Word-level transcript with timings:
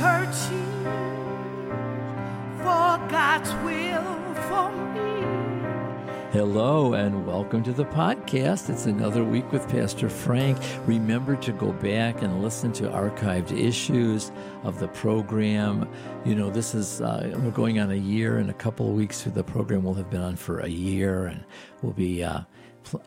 searching 0.00 0.82
for 2.56 2.96
God's 3.10 3.52
will 3.56 4.34
for 4.48 4.72
me. 4.94 6.30
Hello 6.32 6.94
and 6.94 7.26
welcome 7.26 7.62
to 7.64 7.74
the 7.74 7.84
podcast. 7.84 8.70
It's 8.70 8.86
another 8.86 9.22
week 9.22 9.52
with 9.52 9.68
Pastor 9.68 10.08
Frank. 10.08 10.56
Remember 10.86 11.36
to 11.36 11.52
go 11.52 11.72
back 11.72 12.22
and 12.22 12.42
listen 12.42 12.72
to 12.74 12.84
archived 12.84 13.52
issues 13.52 14.32
of 14.62 14.80
the 14.80 14.88
program. 14.88 15.86
You 16.24 16.34
know, 16.34 16.48
this 16.48 16.74
is, 16.74 17.02
uh, 17.02 17.38
we're 17.42 17.50
going 17.50 17.78
on 17.78 17.90
a 17.90 17.94
year 17.94 18.38
and 18.38 18.48
a 18.48 18.54
couple 18.54 18.88
of 18.88 18.94
weeks 18.94 19.20
through 19.20 19.32
the 19.32 19.44
program. 19.44 19.82
We'll 19.82 19.92
have 19.94 20.08
been 20.08 20.22
on 20.22 20.36
for 20.36 20.60
a 20.60 20.68
year 20.68 21.26
and 21.26 21.44
we'll 21.82 21.92
be, 21.92 22.24
uh, 22.24 22.40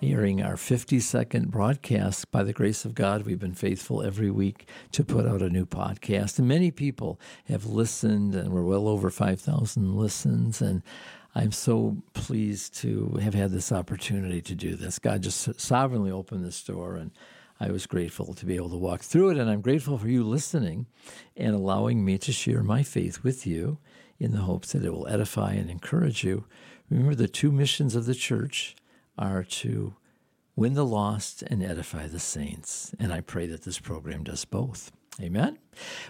airing 0.01 0.41
our 0.41 0.55
52nd 0.55 1.47
broadcast. 1.47 2.31
By 2.31 2.43
the 2.43 2.53
grace 2.53 2.85
of 2.85 2.95
God, 2.95 3.23
we've 3.23 3.39
been 3.39 3.53
faithful 3.53 4.01
every 4.01 4.31
week 4.31 4.67
to 4.91 5.03
put 5.03 5.25
out 5.25 5.41
a 5.41 5.49
new 5.49 5.65
podcast. 5.65 6.39
And 6.39 6.47
many 6.47 6.71
people 6.71 7.19
have 7.45 7.65
listened, 7.65 8.35
and 8.35 8.51
we're 8.51 8.63
well 8.63 8.87
over 8.87 9.09
5,000 9.09 9.95
listens. 9.95 10.61
And 10.61 10.83
I'm 11.35 11.51
so 11.51 11.97
pleased 12.13 12.75
to 12.81 13.17
have 13.21 13.33
had 13.33 13.51
this 13.51 13.71
opportunity 13.71 14.41
to 14.41 14.55
do 14.55 14.75
this. 14.75 14.99
God 14.99 15.23
just 15.23 15.59
sovereignly 15.59 16.11
opened 16.11 16.45
this 16.45 16.63
door, 16.63 16.95
and 16.95 17.11
I 17.59 17.71
was 17.71 17.85
grateful 17.85 18.33
to 18.33 18.45
be 18.45 18.55
able 18.55 18.69
to 18.69 18.77
walk 18.77 19.01
through 19.01 19.31
it. 19.31 19.37
And 19.37 19.49
I'm 19.49 19.61
grateful 19.61 19.97
for 19.97 20.07
you 20.07 20.23
listening 20.23 20.85
and 21.35 21.55
allowing 21.55 22.03
me 22.03 22.17
to 22.19 22.31
share 22.31 22.63
my 22.63 22.83
faith 22.83 23.23
with 23.23 23.47
you 23.47 23.79
in 24.19 24.31
the 24.31 24.39
hopes 24.39 24.71
that 24.71 24.85
it 24.85 24.93
will 24.93 25.07
edify 25.07 25.53
and 25.53 25.69
encourage 25.69 26.23
you. 26.23 26.45
Remember 26.89 27.15
the 27.15 27.27
two 27.27 27.51
missions 27.51 27.95
of 27.95 28.05
the 28.05 28.15
church 28.15 28.75
are 29.17 29.43
to 29.43 29.95
win 30.55 30.73
the 30.73 30.85
lost 30.85 31.41
and 31.43 31.63
edify 31.63 32.07
the 32.07 32.19
saints. 32.19 32.93
And 32.99 33.11
I 33.11 33.21
pray 33.21 33.45
that 33.47 33.63
this 33.63 33.79
program 33.79 34.23
does 34.23 34.45
both. 34.45 34.91
Amen. 35.21 35.59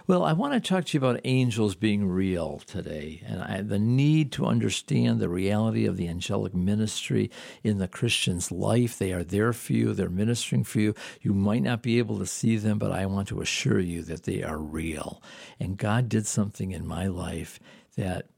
Well, 0.06 0.24
I 0.24 0.32
want 0.32 0.54
to 0.54 0.66
talk 0.66 0.86
to 0.86 0.96
you 0.96 0.98
about 0.98 1.20
angels 1.24 1.74
being 1.74 2.08
real 2.08 2.62
today 2.66 3.22
and 3.26 3.42
I, 3.42 3.60
the 3.60 3.78
need 3.78 4.32
to 4.32 4.46
understand 4.46 5.20
the 5.20 5.28
reality 5.28 5.84
of 5.84 5.98
the 5.98 6.08
angelic 6.08 6.54
ministry 6.54 7.30
in 7.62 7.76
the 7.76 7.88
Christian's 7.88 8.50
life. 8.50 8.98
They 8.98 9.12
are 9.12 9.22
there 9.22 9.52
for 9.52 9.74
you, 9.74 9.92
they're 9.92 10.08
ministering 10.08 10.64
for 10.64 10.80
you. 10.80 10.94
You 11.20 11.34
might 11.34 11.62
not 11.62 11.82
be 11.82 11.98
able 11.98 12.18
to 12.18 12.26
see 12.26 12.56
them, 12.56 12.78
but 12.78 12.92
I 12.92 13.04
want 13.04 13.28
to 13.28 13.42
assure 13.42 13.80
you 13.80 14.02
that 14.04 14.22
they 14.22 14.42
are 14.42 14.58
real. 14.58 15.22
And 15.60 15.76
God 15.76 16.08
did 16.08 16.26
something 16.26 16.72
in 16.72 16.86
my 16.86 17.06
life 17.06 17.60
that 17.96 18.28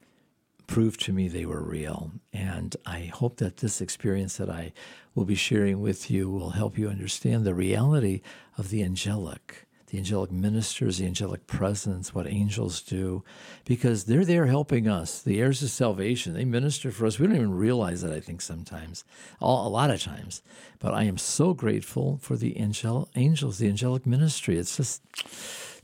proved 0.67 1.00
to 1.03 1.12
me 1.12 1.28
they 1.28 1.47
were 1.47 1.62
real. 1.62 2.12
And 2.33 2.77
I 2.84 3.11
hope 3.12 3.36
that 3.39 3.59
this 3.59 3.81
experience 3.81 4.36
that 4.36 4.50
I 4.50 4.72
will 5.14 5.25
be 5.25 5.34
sharing 5.34 5.81
with 5.81 6.11
you 6.11 6.31
will 6.31 6.50
help 6.50 6.77
you 6.77 6.89
understand 6.89 7.45
the 7.45 7.55
reality 7.55 8.20
of 8.59 8.70
the 8.70 8.83
angelic, 8.83 9.67
the 9.89 9.98
angelic 9.98 10.33
ministers, 10.33 10.98
the 10.98 11.06
angelic 11.06 11.47
presence, 11.47 12.14
what 12.14 12.27
angels 12.27 12.83
do, 12.83 13.22
because 13.64 14.05
they're 14.05 14.25
there 14.25 14.47
helping 14.47 14.89
us, 14.89 15.22
the 15.22 15.41
heirs 15.41 15.62
of 15.62 15.70
salvation. 15.70 16.34
They 16.34 16.44
minister 16.44 16.91
for 16.91 17.06
us. 17.06 17.19
We 17.19 17.27
don't 17.27 17.37
even 17.37 17.55
realize 17.55 18.03
that, 18.03 18.12
I 18.12 18.20
think, 18.20 18.42
sometimes, 18.42 19.05
a 19.41 19.47
lot 19.47 19.91
of 19.91 20.03
times. 20.03 20.42
But 20.81 20.92
I 20.92 21.05
am 21.05 21.19
so 21.19 21.55
grateful 21.55 22.19
for 22.20 22.37
the 22.37 22.59
angel, 22.59 23.09
angels, 23.14 23.59
the 23.59 23.69
angelic 23.69 24.06
ministry. 24.06 24.59
It's 24.59 24.77
just, 24.77 25.03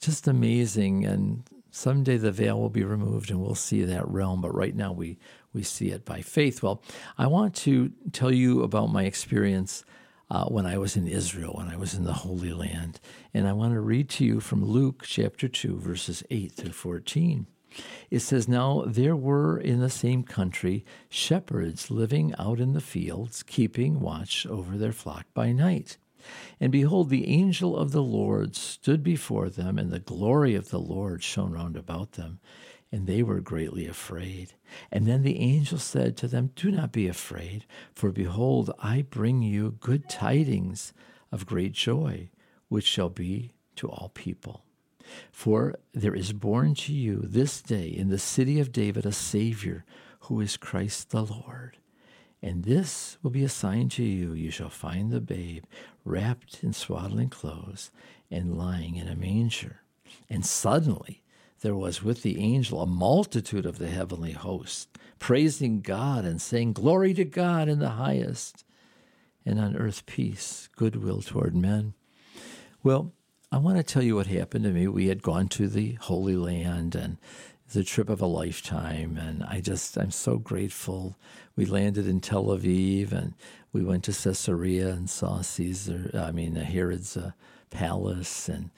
just 0.01 0.27
amazing. 0.27 1.07
And 1.07 1.45
Someday 1.75 2.19
the 2.19 2.31
veil 2.31 2.61
will 2.61 2.69
be 2.69 2.85
removed 2.85 3.31
and 3.31 3.41
we'll 3.41 3.55
see 3.55 3.83
that 3.83 4.07
realm, 4.07 4.43
but 4.43 4.55
right 4.55 4.77
now 4.77 4.93
we, 4.93 5.19
we 5.55 5.63
see 5.63 5.89
it 5.89 6.05
by 6.05 6.21
faith. 6.21 6.63
Well, 6.63 6.83
I 7.17 7.27
want 7.27 7.55
to 7.57 7.91
tell 8.13 8.31
you 8.31 8.63
about 8.63 8.93
my 8.93 9.05
experience 9.05 9.83
uh, 10.31 10.45
when 10.45 10.67
I 10.67 10.77
was 10.77 10.97
in 10.97 11.09
Israel, 11.09 11.55
when 11.57 11.69
I 11.69 11.77
was 11.77 11.95
in 11.95 12.05
the 12.05 12.13
Holy 12.13 12.53
Land. 12.53 13.01
And 13.33 13.49
I 13.49 13.55
want 13.55 13.73
to 13.73 13.81
read 13.81 14.11
to 14.11 14.25
you 14.25 14.39
from 14.39 14.63
Luke 14.63 15.05
chapter 15.07 15.49
2, 15.49 15.79
verses 15.79 16.23
8 16.31 16.53
through 16.53 16.73
14. 16.73 17.47
It 18.11 18.21
says, 18.21 18.47
Now 18.47 18.85
there 18.87 19.17
were 19.17 19.59
in 19.59 19.81
the 19.81 19.89
same 19.89 20.25
country 20.25 20.85
shepherds 21.09 21.91
living 21.91 22.35
out 22.39 22.61
in 22.61 22.75
the 22.75 22.83
fields, 22.83 23.43
keeping 23.43 23.99
watch 23.99 24.45
over 24.47 24.77
their 24.77 24.93
flock 24.93 25.25
by 25.33 25.53
night. 25.53 25.97
And 26.61 26.71
behold, 26.73 27.09
the 27.09 27.29
angel 27.29 27.77
of 27.77 27.93
the 27.93 28.03
Lord 28.03 28.57
stood 28.57 29.03
before 29.03 29.49
them, 29.49 29.79
and 29.79 29.91
the 29.91 29.99
glory 29.99 30.55
of 30.55 30.71
the 30.71 30.81
Lord 30.81 31.23
shone 31.23 31.53
round 31.53 31.77
about 31.77 32.13
them, 32.13 32.41
and 32.91 33.07
they 33.07 33.23
were 33.23 33.41
greatly 33.41 33.87
afraid. 33.87 34.55
And 34.91 35.07
then 35.07 35.23
the 35.23 35.41
angel 35.41 35.79
said 35.79 36.17
to 36.19 36.29
them, 36.29 36.51
Do 36.55 36.71
not 36.71 36.93
be 36.93 37.09
afraid, 37.09 37.65
for 37.95 38.11
behold, 38.11 38.71
I 38.79 39.03
bring 39.03 39.43
you 39.43 39.77
good 39.81 40.09
tidings 40.09 40.93
of 41.31 41.47
great 41.47 41.73
joy, 41.73 42.31
which 42.69 42.85
shall 42.85 43.09
be 43.09 43.53
to 43.77 43.89
all 43.89 44.11
people. 44.15 44.65
For 45.31 45.77
there 45.93 46.15
is 46.15 46.33
born 46.33 46.75
to 46.77 46.93
you 46.93 47.21
this 47.25 47.61
day 47.61 47.89
in 47.89 48.09
the 48.09 48.19
city 48.19 48.61
of 48.61 48.73
David 48.73 49.05
a 49.05 49.13
Savior, 49.13 49.85
who 50.21 50.41
is 50.41 50.57
Christ 50.57 51.11
the 51.11 51.25
Lord. 51.25 51.79
And 52.43 52.65
this 52.65 53.19
will 53.23 53.31
be 53.31 53.45
a 53.45 53.49
sign 53.49 53.89
to 53.91 54.03
you. 54.03 54.33
You 54.33 54.51
shall 54.51 54.69
find 54.69 55.13
the 55.13 55.21
babe 55.21 55.65
wrapped 56.05 56.65
in 56.65 56.73
swaddling 56.73 57.29
clothes 57.29 57.91
and 58.31 58.59
lying 58.59 58.97
in 58.97 59.07
a 59.07 59.15
manger. 59.15 59.83
And 60.29 60.45
suddenly 60.45 61.23
there 61.61 61.77
was 61.77 62.03
with 62.03 62.23
the 62.23 62.41
angel 62.41 62.83
a 62.83 62.87
multitude 62.87 63.65
of 63.65 63.79
the 63.79 63.89
heavenly 63.89 64.33
host, 64.33 64.89
praising 65.21 65.81
God 65.81 66.25
and 66.25 66.43
saying, 66.43 66.73
Glory 66.73 67.15
to 67.15 67.25
God 67.25 67.69
in 67.69 67.79
the 67.79 67.91
highest, 67.91 68.65
and 69.47 69.61
on 69.61 69.77
earth 69.77 70.05
peace, 70.07 70.69
goodwill 70.77 71.23
toward 71.23 71.55
men. 71.55 71.95
Well, 72.83 73.13
I 73.53 73.59
want 73.59 73.77
to 73.77 73.85
tell 73.85 74.03
you 74.03 74.17
what 74.17 74.27
happened 74.27 74.65
to 74.65 74.71
me. 74.71 74.89
We 74.89 75.07
had 75.07 75.23
gone 75.23 75.47
to 75.49 75.69
the 75.69 75.93
Holy 76.01 76.37
Land 76.37 76.97
and 76.97 77.19
the 77.73 77.85
trip 77.85 78.09
of 78.09 78.21
a 78.21 78.27
lifetime. 78.27 79.17
And 79.17 79.43
I 79.45 79.61
just, 79.61 79.97
I'm 79.97 80.11
so 80.11 80.39
grateful. 80.39 81.17
We 81.57 81.65
landed 81.67 82.07
in 82.07 82.21
Tel 82.21 82.47
Aviv 82.47 83.13
and 83.13 83.35
we 83.73 83.83
went 83.83 84.05
to 84.05 84.13
Caesarea 84.13 84.91
and 84.91 85.09
saw 85.09 85.41
Caesar, 85.43 86.11
I 86.15 86.33
mean, 86.33 86.55
Herod's 86.57 87.17
uh, 87.17 87.33
palace. 87.71 88.49
And, 88.49 88.71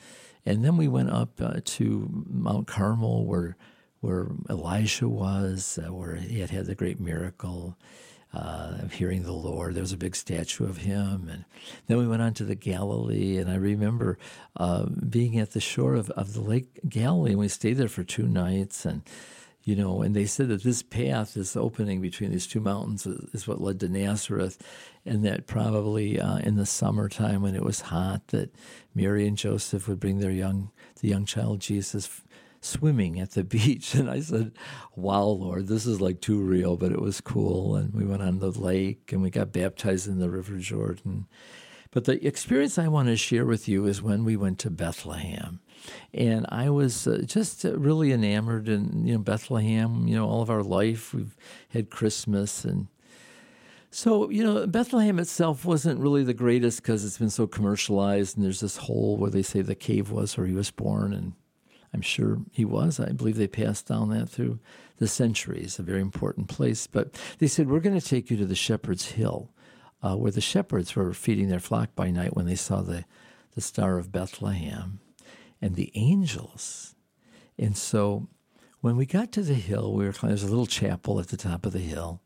and 0.47 0.65
then 0.65 0.77
we 0.77 0.89
went 0.89 1.11
up 1.11 1.41
uh, 1.41 1.61
to 1.65 2.25
Mount 2.29 2.67
Carmel 2.67 3.27
where, 3.27 3.57
where 4.01 4.29
Elijah 4.49 5.09
was, 5.09 5.79
uh, 5.83 5.93
where 5.93 6.17
he 6.17 6.41
had 6.41 6.51
had 6.51 6.67
the 6.67 6.75
great 6.75 7.01
miracle 7.01 7.77
uh, 8.35 8.79
of 8.83 8.93
hearing 8.93 9.23
the 9.23 9.33
Lord. 9.33 9.75
There 9.75 9.83
was 9.83 9.93
a 9.93 9.97
big 9.97 10.17
statue 10.17 10.65
of 10.65 10.79
him. 10.79 11.29
And 11.31 11.45
then 11.87 11.99
we 11.99 12.07
went 12.07 12.23
on 12.23 12.35
to 12.35 12.45
the 12.45 12.55
Galilee. 12.55 13.39
And 13.39 13.51
I 13.51 13.55
remember 13.55 14.19
uh, 14.57 14.87
being 14.87 15.39
at 15.39 15.53
the 15.53 15.61
shore 15.61 15.95
of, 15.95 16.11
of 16.11 16.35
the 16.35 16.41
Lake 16.41 16.81
Galilee, 16.89 17.31
and 17.31 17.41
we 17.41 17.49
stayed 17.49 17.75
there 17.75 17.89
for 17.89 18.03
two 18.03 18.27
nights. 18.27 18.85
And, 18.85 19.03
you 19.63 19.77
know, 19.77 20.03
and 20.03 20.17
they 20.17 20.27
said 20.27 20.49
that 20.49 20.65
this 20.65 20.83
path, 20.83 21.35
this 21.35 21.57
opening 21.57 22.01
between 22.01 22.33
these 22.33 22.47
two 22.47 22.61
mountains, 22.61 23.07
is 23.07 23.47
what 23.47 23.61
led 23.61 23.81
to 23.81 23.89
Nazareth. 23.89 24.59
And 25.07 25.25
that 25.25 25.47
probably 25.47 26.19
uh, 26.21 26.39
in 26.39 26.57
the 26.57 26.67
summertime 26.67 27.43
when 27.43 27.55
it 27.55 27.63
was 27.63 27.83
hot, 27.83 28.29
that 28.29 28.55
Mary 28.95 29.29
and 29.29 29.37
Joseph 29.37 29.87
would 29.87 30.01
bring 30.01 30.19
their 30.19 30.31
young, 30.31 30.71
the 31.01 31.09
young 31.09 31.25
child 31.25 31.61
Jesus 31.61 32.23
swimming 32.65 33.21
at 33.21 33.33
the 33.33 33.45
beach. 33.45 33.95
And 33.95 34.11
I 34.11 34.21
said, 34.21 34.53
Wow, 34.97 35.25
Lord, 35.25 35.69
this 35.69 35.87
is 35.87 36.01
like 36.01 36.21
too 36.21 36.41
real, 36.41 36.77
but 36.77 36.93
it 36.93 37.01
was 37.01 37.21
cool. 37.21 37.77
And 37.77 37.93
we 37.95 38.05
went 38.05 38.23
on 38.23 38.39
the 38.39 38.51
lake 38.51 39.13
and 39.13 39.23
we 39.23 39.31
got 39.31 39.53
baptized 39.53 40.09
in 40.09 40.19
the 40.19 40.31
River 40.31 40.59
Jordan. 40.59 41.27
But 41.91 42.05
the 42.05 42.27
experience 42.27 42.77
I 42.77 42.89
want 42.89 43.07
to 43.09 43.17
share 43.17 43.47
with 43.47 43.69
you 43.69 43.87
is 43.87 44.03
when 44.03 44.25
we 44.25 44.37
went 44.37 44.59
to 44.61 44.71
Bethlehem. 44.71 45.61
And 46.13 46.45
I 46.49 46.69
was 46.71 47.07
uh, 47.07 47.23
just 47.25 47.63
really 47.63 48.11
enamored 48.11 48.69
in 48.69 49.07
you 49.07 49.13
know 49.13 49.21
Bethlehem. 49.21 50.09
You 50.09 50.17
know, 50.17 50.29
all 50.29 50.43
of 50.43 50.51
our 50.51 50.63
life 50.63 51.15
we've 51.15 51.37
had 51.69 51.91
Christmas 51.91 52.65
and 52.65 52.89
so, 53.95 54.29
you 54.29 54.43
know, 54.43 54.67
Bethlehem 54.67 55.21
itself 55.21 55.65
wasn't 55.65 56.01
really 56.01 56.25
the 56.25 56.35
greatest 56.35 56.83
because 56.83 57.05
it's 57.05 57.19
been 57.19 57.31
so 57.31 57.47
commercialized, 57.47 58.37
and 58.37 58.45
there's 58.45 58.59
this 58.59 58.77
hole 58.77 59.17
where 59.17 59.31
they 59.31 59.43
say 59.43 59.63
the 59.63 59.77
cave 59.77 60.11
was 60.11 60.37
where 60.37 60.49
he 60.49 60.53
was 60.53 60.73
born, 60.73 61.13
and 61.13 61.35
I'm 61.95 62.03
sure 62.03 62.39
he 62.51 62.65
was. 62.65 62.99
I 62.99 63.13
believe 63.13 63.37
they 63.37 63.47
passed 63.47 63.87
down 63.87 64.11
that 64.11 64.29
through 64.29 64.59
the 64.99 65.07
centuries, 65.07 65.79
a 65.79 65.83
very 65.83 66.01
important 66.01 66.49
place. 66.49 66.89
But 66.89 67.15
they 67.39 67.47
said, 67.47 67.69
We're 67.69 67.81
going 67.81 67.99
to 67.99 68.07
take 68.07 68.31
you 68.31 68.37
to 68.37 68.47
the 68.47 68.57
Shepherd's 68.57 69.13
Hill, 69.13 69.51
uh, 70.03 70.17
where 70.17 70.33
the 70.33 70.41
shepherds 70.41 70.97
were 70.97 71.15
feeding 71.15 71.49
their 71.49 71.61
flock 71.61 71.95
by 71.95 72.11
night 72.11 72.37
when 72.37 72.47
they 72.47 72.57
saw 72.57 72.83
the, 72.83 73.05
the 73.55 73.61
Star 73.61 73.97
of 73.97 74.11
Bethlehem 74.11 74.99
and 75.63 75.77
the 75.77 75.93
angels. 75.95 76.97
And 77.57 77.77
so 77.77 78.29
when 78.81 78.97
we 78.97 79.07
got 79.07 79.31
to 79.33 79.43
the 79.43 79.55
hill, 79.55 79.95
we 79.95 80.05
were 80.05 80.13
there's 80.13 80.43
a 80.43 80.49
little 80.49 80.67
chapel 80.67 81.21
at 81.21 81.29
the 81.29 81.37
top 81.37 81.65
of 81.65 81.73
the 81.73 81.79
hill. 81.79 82.21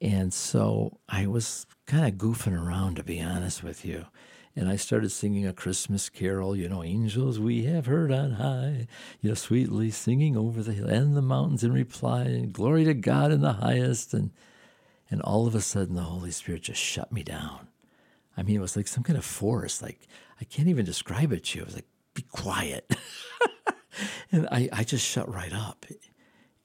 And 0.00 0.32
so 0.32 1.00
I 1.08 1.26
was 1.26 1.66
kind 1.86 2.06
of 2.06 2.14
goofing 2.14 2.58
around, 2.58 2.96
to 2.96 3.04
be 3.04 3.20
honest 3.20 3.62
with 3.62 3.84
you. 3.84 4.06
And 4.54 4.68
I 4.68 4.76
started 4.76 5.10
singing 5.10 5.46
a 5.46 5.52
Christmas 5.52 6.10
carol, 6.10 6.54
you 6.54 6.68
know, 6.68 6.82
angels 6.82 7.40
we 7.40 7.64
have 7.64 7.86
heard 7.86 8.12
on 8.12 8.32
high, 8.32 8.86
you 9.20 9.30
know, 9.30 9.34
sweetly 9.34 9.90
singing 9.90 10.36
over 10.36 10.62
the 10.62 10.74
hill 10.74 10.88
and 10.88 11.16
the 11.16 11.22
mountains 11.22 11.64
in 11.64 11.72
reply, 11.72 12.24
and 12.24 12.52
glory 12.52 12.84
to 12.84 12.92
God 12.92 13.32
in 13.32 13.40
the 13.40 13.54
highest. 13.54 14.12
And, 14.12 14.30
and 15.10 15.22
all 15.22 15.46
of 15.46 15.54
a 15.54 15.62
sudden, 15.62 15.94
the 15.94 16.02
Holy 16.02 16.30
Spirit 16.30 16.62
just 16.62 16.80
shut 16.80 17.10
me 17.10 17.22
down. 17.22 17.68
I 18.36 18.42
mean, 18.42 18.56
it 18.56 18.60
was 18.60 18.76
like 18.76 18.88
some 18.88 19.02
kind 19.02 19.18
of 19.18 19.24
force. 19.24 19.80
Like, 19.80 20.06
I 20.40 20.44
can't 20.44 20.68
even 20.68 20.84
describe 20.84 21.32
it 21.32 21.44
to 21.44 21.58
you. 21.58 21.62
It 21.62 21.66
was 21.66 21.74
like, 21.74 21.88
be 22.14 22.22
quiet. 22.22 22.94
And 24.30 24.48
I, 24.50 24.68
I 24.72 24.84
just 24.84 25.06
shut 25.06 25.32
right 25.32 25.52
up. 25.52 25.84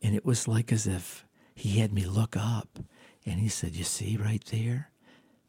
And 0.02 0.16
it 0.16 0.26
was 0.26 0.48
like 0.48 0.72
as 0.72 0.88
if 0.88 1.26
he 1.54 1.80
had 1.80 1.92
me 1.92 2.06
look 2.06 2.38
up 2.38 2.80
and 3.26 3.40
he 3.40 3.50
said, 3.50 3.76
You 3.76 3.84
see 3.84 4.16
right 4.16 4.44
there? 4.46 4.92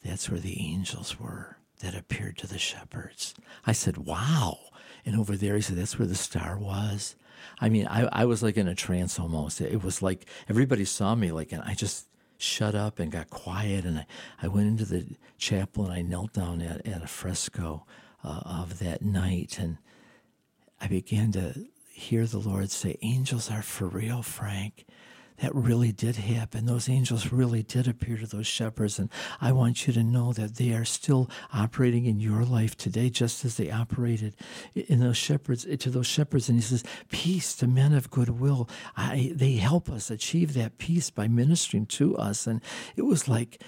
That's 0.04 0.28
where 0.28 0.40
the 0.40 0.60
angels 0.60 1.18
were 1.18 1.57
that 1.80 1.94
appeared 1.94 2.36
to 2.38 2.46
the 2.46 2.58
shepherds. 2.58 3.34
I 3.66 3.72
said, 3.72 3.98
Wow. 3.98 4.58
And 5.06 5.18
over 5.18 5.36
there, 5.36 5.54
he 5.56 5.62
said, 5.62 5.76
That's 5.76 5.98
where 5.98 6.08
the 6.08 6.14
star 6.14 6.58
was. 6.58 7.14
I 7.60 7.68
mean, 7.68 7.86
I, 7.86 8.08
I 8.12 8.24
was 8.24 8.42
like 8.42 8.56
in 8.56 8.68
a 8.68 8.74
trance 8.74 9.18
almost. 9.18 9.60
It 9.60 9.82
was 9.82 10.02
like 10.02 10.26
everybody 10.48 10.84
saw 10.84 11.14
me, 11.14 11.32
like, 11.32 11.52
and 11.52 11.62
I 11.62 11.74
just 11.74 12.06
shut 12.36 12.74
up 12.74 12.98
and 12.98 13.10
got 13.10 13.30
quiet. 13.30 13.84
And 13.84 14.00
I, 14.00 14.06
I 14.42 14.48
went 14.48 14.68
into 14.68 14.84
the 14.84 15.06
chapel 15.38 15.84
and 15.84 15.92
I 15.92 16.02
knelt 16.02 16.32
down 16.32 16.60
at, 16.62 16.86
at 16.86 17.02
a 17.02 17.06
fresco 17.06 17.84
uh, 18.22 18.40
of 18.44 18.78
that 18.78 19.02
night. 19.02 19.58
And 19.58 19.78
I 20.80 20.86
began 20.86 21.32
to 21.32 21.66
hear 21.90 22.26
the 22.26 22.38
Lord 22.38 22.70
say, 22.70 22.96
Angels 23.02 23.50
are 23.50 23.62
for 23.62 23.86
real, 23.86 24.22
Frank. 24.22 24.86
That 25.40 25.54
really 25.54 25.92
did 25.92 26.16
happen. 26.16 26.66
Those 26.66 26.88
angels 26.88 27.32
really 27.32 27.62
did 27.62 27.86
appear 27.86 28.16
to 28.18 28.26
those 28.26 28.46
shepherds. 28.46 28.98
And 28.98 29.08
I 29.40 29.52
want 29.52 29.86
you 29.86 29.92
to 29.92 30.02
know 30.02 30.32
that 30.32 30.56
they 30.56 30.72
are 30.72 30.84
still 30.84 31.30
operating 31.52 32.06
in 32.06 32.18
your 32.18 32.44
life 32.44 32.76
today, 32.76 33.08
just 33.08 33.44
as 33.44 33.56
they 33.56 33.70
operated 33.70 34.34
in 34.74 35.00
those 35.00 35.16
shepherds, 35.16 35.66
eh, 35.68 35.76
to 35.76 35.90
those 35.90 36.06
shepherds. 36.06 36.48
And 36.48 36.58
he 36.58 36.62
says, 36.62 36.84
Peace 37.10 37.54
to 37.56 37.66
men 37.66 37.94
of 37.94 38.10
goodwill. 38.10 38.68
I, 38.96 39.32
they 39.34 39.52
help 39.54 39.88
us 39.88 40.10
achieve 40.10 40.54
that 40.54 40.78
peace 40.78 41.10
by 41.10 41.28
ministering 41.28 41.86
to 41.86 42.16
us. 42.16 42.46
And 42.46 42.60
it 42.96 43.02
was 43.02 43.28
like, 43.28 43.62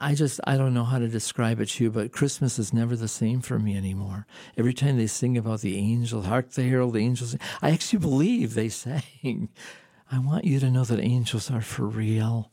I 0.00 0.14
just, 0.14 0.40
I 0.44 0.56
don't 0.56 0.74
know 0.74 0.84
how 0.84 0.98
to 0.98 1.08
describe 1.08 1.60
it 1.60 1.66
to 1.70 1.84
you, 1.84 1.90
but 1.90 2.12
Christmas 2.12 2.58
is 2.58 2.72
never 2.72 2.96
the 2.96 3.08
same 3.08 3.40
for 3.40 3.58
me 3.58 3.76
anymore. 3.76 4.26
Every 4.56 4.74
time 4.74 4.96
they 4.96 5.06
sing 5.06 5.36
about 5.36 5.60
the 5.60 5.76
angels, 5.78 6.26
hark 6.26 6.50
the 6.50 6.68
herald 6.68 6.96
angels, 6.96 7.36
I 7.62 7.70
actually 7.70 8.00
believe 8.00 8.54
they 8.54 8.68
sang. 8.68 9.48
I 10.10 10.18
want 10.18 10.44
you 10.44 10.58
to 10.60 10.70
know 10.70 10.84
that 10.84 11.00
angels 11.00 11.50
are 11.50 11.60
for 11.60 11.86
real. 11.86 12.50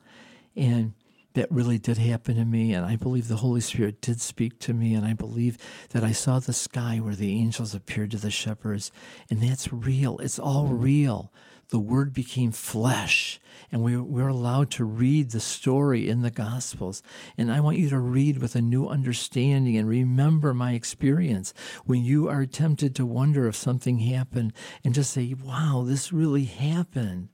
And 0.56 0.94
that 1.36 1.52
really 1.52 1.78
did 1.78 1.98
happen 1.98 2.36
to 2.36 2.46
me. 2.46 2.74
And 2.74 2.86
I 2.86 2.96
believe 2.96 3.28
the 3.28 3.38
Holy 3.38 3.62
Spirit 3.62 4.02
did 4.02 4.20
speak 4.20 4.60
to 4.60 4.74
me. 4.74 4.94
And 4.94 5.06
I 5.06 5.14
believe 5.14 5.58
that 5.90 6.04
I 6.04 6.12
saw 6.12 6.40
the 6.40 6.54
sky 6.54 6.98
where 6.98 7.16
the 7.16 7.32
angels 7.34 7.76
appeared 7.76 8.12
to 8.12 8.18
the 8.18 8.32
shepherds. 8.32 8.92
And 9.30 9.42
that's 9.42 9.72
real. 9.72 10.18
It's 10.20 10.40
all 10.40 10.68
real. 10.68 11.32
The 11.70 11.80
Word 11.80 12.14
became 12.14 12.52
flesh. 12.52 13.40
And 13.72 13.82
we, 13.82 13.98
we're 13.98 14.28
allowed 14.28 14.70
to 14.72 14.86
read 14.86 15.32
the 15.32 15.40
story 15.40 16.08
in 16.08 16.22
the 16.22 16.32
Gospels. 16.32 17.02
And 17.38 17.52
I 17.52 17.60
want 17.60 17.78
you 17.78 17.90
to 17.90 18.00
read 18.00 18.38
with 18.38 18.56
a 18.56 18.62
new 18.62 18.88
understanding 18.88 19.78
and 19.78 19.88
remember 19.88 20.54
my 20.54 20.74
experience 20.74 21.54
when 21.86 22.04
you 22.04 22.30
are 22.30 22.46
tempted 22.46 22.96
to 22.96 23.06
wonder 23.06 23.48
if 23.48 23.56
something 23.56 24.00
happened 24.00 24.54
and 24.84 24.94
just 24.94 25.12
say, 25.12 25.34
wow, 25.34 25.84
this 25.86 26.14
really 26.14 26.46
happened 26.46 27.30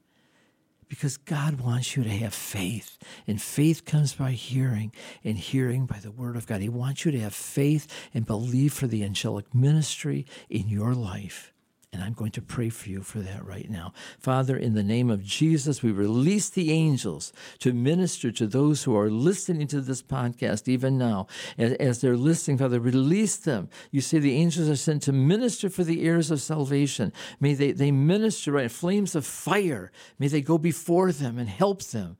because 0.91 1.15
God 1.15 1.61
wants 1.61 1.95
you 1.95 2.03
to 2.03 2.09
have 2.09 2.33
faith. 2.33 2.97
And 3.25 3.41
faith 3.41 3.85
comes 3.85 4.11
by 4.11 4.31
hearing, 4.31 4.91
and 5.23 5.37
hearing 5.37 5.85
by 5.85 5.99
the 5.99 6.11
Word 6.11 6.35
of 6.35 6.45
God. 6.45 6.59
He 6.59 6.67
wants 6.67 7.05
you 7.05 7.11
to 7.11 7.19
have 7.21 7.33
faith 7.33 7.87
and 8.13 8.25
believe 8.25 8.73
for 8.73 8.87
the 8.87 9.05
angelic 9.05 9.55
ministry 9.55 10.25
in 10.49 10.67
your 10.67 10.93
life. 10.93 11.50
And 11.93 12.01
I'm 12.01 12.13
going 12.13 12.31
to 12.31 12.41
pray 12.41 12.69
for 12.69 12.87
you 12.87 13.01
for 13.01 13.19
that 13.19 13.45
right 13.45 13.69
now. 13.69 13.91
Father, 14.17 14.55
in 14.55 14.75
the 14.75 14.83
name 14.83 15.09
of 15.09 15.25
Jesus, 15.25 15.83
we 15.83 15.91
release 15.91 16.49
the 16.49 16.71
angels 16.71 17.33
to 17.59 17.73
minister 17.73 18.31
to 18.31 18.47
those 18.47 18.83
who 18.83 18.95
are 18.95 19.09
listening 19.09 19.67
to 19.67 19.81
this 19.81 20.01
podcast 20.01 20.69
even 20.69 20.97
now. 20.97 21.27
As, 21.57 21.73
as 21.73 21.99
they're 21.99 22.15
listening, 22.15 22.59
Father, 22.59 22.79
release 22.79 23.35
them. 23.35 23.67
You 23.91 23.99
say 23.99 24.19
the 24.19 24.37
angels 24.37 24.69
are 24.69 24.77
sent 24.77 25.03
to 25.03 25.11
minister 25.11 25.69
for 25.69 25.83
the 25.83 26.05
heirs 26.05 26.31
of 26.31 26.39
salvation. 26.39 27.11
May 27.41 27.55
they, 27.55 27.73
they 27.73 27.91
minister, 27.91 28.53
right? 28.53 28.71
Flames 28.71 29.13
of 29.13 29.25
fire. 29.25 29.91
May 30.17 30.29
they 30.29 30.41
go 30.41 30.57
before 30.57 31.11
them 31.11 31.37
and 31.37 31.49
help 31.49 31.83
them 31.83 32.15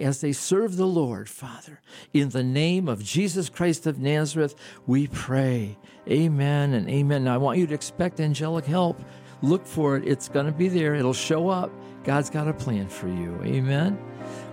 as 0.00 0.20
they 0.20 0.32
serve 0.32 0.76
the 0.76 0.86
Lord, 0.86 1.28
Father. 1.28 1.80
In 2.12 2.30
the 2.30 2.42
name 2.42 2.88
of 2.88 3.04
Jesus 3.04 3.48
Christ 3.48 3.86
of 3.86 3.98
Nazareth, 3.98 4.54
we 4.86 5.06
pray. 5.06 5.78
Amen 6.08 6.74
and 6.74 6.88
amen. 6.88 7.24
Now, 7.24 7.34
I 7.34 7.38
want 7.38 7.58
you 7.58 7.66
to 7.66 7.74
expect 7.74 8.20
angelic 8.20 8.64
help. 8.64 9.00
Look 9.42 9.66
for 9.66 9.96
it. 9.96 10.06
It's 10.06 10.28
going 10.28 10.46
to 10.46 10.52
be 10.52 10.68
there. 10.68 10.94
It'll 10.94 11.12
show 11.12 11.48
up. 11.48 11.70
God's 12.04 12.30
got 12.30 12.48
a 12.48 12.52
plan 12.52 12.88
for 12.88 13.08
you. 13.08 13.38
Amen. 13.44 13.98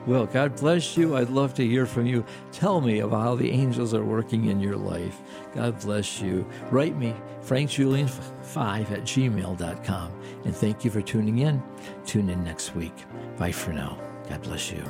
Well, 0.06 0.26
God 0.26 0.56
bless 0.58 0.98
you. 0.98 1.16
I'd 1.16 1.30
love 1.30 1.54
to 1.56 1.66
hear 1.66 1.86
from 1.86 2.06
you. 2.06 2.26
Tell 2.52 2.82
me 2.82 3.00
about 3.00 3.22
how 3.22 3.36
the 3.36 3.52
angels 3.52 3.94
are 3.94 4.04
working 4.04 4.46
in 4.46 4.60
your 4.60 4.76
life. 4.76 5.22
God 5.56 5.80
bless 5.80 6.22
you. 6.22 6.46
Write 6.72 6.98
me, 6.98 7.16
frankjulian5 7.46 8.92
at 8.92 9.04
gmail.com. 9.04 10.12
And 10.44 10.56
thank 10.56 10.84
you 10.84 10.92
for 10.92 11.02
tuning 11.02 11.40
in. 11.40 11.64
Tune 12.06 12.30
in 12.30 12.44
next 12.44 12.76
week. 12.76 12.96
Bye 13.38 13.54
for 13.54 13.72
now. 13.72 13.98
God 14.30 14.42
bless 14.42 14.72
you. 14.72 14.84